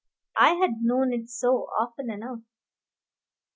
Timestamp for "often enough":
1.79-2.39